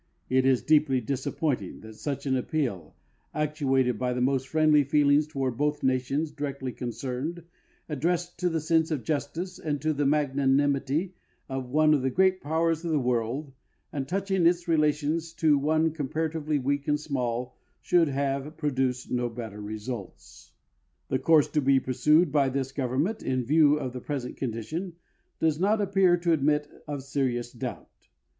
It 0.31 0.47
is 0.47 0.63
deeply 0.63 0.99
disappointing 0.99 1.81
that 1.81 1.93
such 1.93 2.25
an 2.25 2.35
appeal, 2.35 2.95
actuated 3.35 3.99
by 3.99 4.13
the 4.13 4.19
most 4.19 4.47
friendly 4.47 4.83
feelings 4.83 5.27
toward 5.27 5.57
both 5.57 5.83
nations 5.83 6.31
directly 6.31 6.71
concerned, 6.71 7.43
addressed 7.87 8.39
to 8.39 8.49
the 8.49 8.61
sense 8.61 8.89
of 8.89 9.03
justice 9.03 9.59
and 9.59 9.79
to 9.83 9.93
the 9.93 10.07
magnanimity 10.07 11.13
of 11.47 11.69
one 11.69 11.93
of 11.93 12.01
the 12.01 12.09
great 12.09 12.41
powers 12.41 12.83
of 12.83 12.89
the 12.89 12.99
world 12.99 13.53
and 13.93 14.07
touching 14.07 14.47
its 14.47 14.67
relations 14.67 15.33
to 15.33 15.59
one 15.59 15.91
comparatively 15.91 16.57
weak 16.57 16.87
and 16.87 16.99
small, 16.99 17.55
should 17.79 18.07
have 18.07 18.57
produced 18.57 19.11
no 19.11 19.29
better 19.29 19.61
results. 19.61 20.51
The 21.09 21.19
course 21.19 21.47
to 21.49 21.61
be 21.61 21.79
pursued 21.79 22.31
by 22.31 22.49
this 22.49 22.71
government, 22.71 23.21
in 23.21 23.45
view 23.45 23.77
of 23.77 23.93
the 23.93 24.01
present 24.01 24.35
condition, 24.37 24.93
does 25.39 25.59
not 25.59 25.79
appear 25.79 26.17
to 26.17 26.31
admit 26.33 26.67
of 26.87 27.03
serious 27.03 27.51
doubt. 27.53 28.07